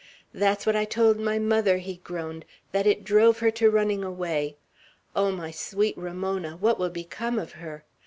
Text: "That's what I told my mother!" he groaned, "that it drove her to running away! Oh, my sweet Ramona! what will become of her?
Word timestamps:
"That's 0.33 0.65
what 0.65 0.75
I 0.75 0.83
told 0.83 1.19
my 1.19 1.37
mother!" 1.37 1.77
he 1.77 1.97
groaned, 2.03 2.43
"that 2.71 2.87
it 2.87 3.03
drove 3.03 3.37
her 3.37 3.51
to 3.51 3.69
running 3.69 4.03
away! 4.03 4.55
Oh, 5.15 5.31
my 5.31 5.51
sweet 5.51 5.95
Ramona! 5.95 6.57
what 6.57 6.79
will 6.79 6.89
become 6.89 7.37
of 7.37 7.51
her? 7.51 7.85